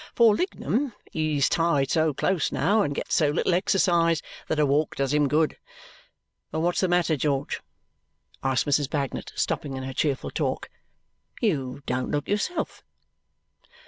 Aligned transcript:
For 0.15 0.33
Lignum, 0.33 0.93
he's 1.11 1.47
tied 1.47 1.91
so 1.91 2.11
close 2.11 2.51
now, 2.51 2.81
and 2.81 2.95
gets 2.95 3.13
so 3.13 3.29
little 3.29 3.53
exercise, 3.53 4.23
that 4.47 4.57
a 4.57 4.65
walk 4.65 4.95
does 4.95 5.13
him 5.13 5.27
good. 5.27 5.57
But 6.49 6.61
what's 6.61 6.79
the 6.79 6.87
matter, 6.87 7.15
George?" 7.15 7.61
asks 8.41 8.67
Mrs. 8.67 8.89
Bagnet, 8.89 9.31
stopping 9.35 9.77
in 9.77 9.83
her 9.83 9.93
cheerful 9.93 10.31
talk. 10.31 10.71
"You 11.39 11.83
don't 11.85 12.09
look 12.09 12.27
yourself." 12.27 12.83